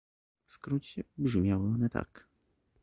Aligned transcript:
W 0.45 0.51
skrócie 0.51 1.03
brzmiały 1.17 1.69
one 1.69 1.89
tak 1.89 2.27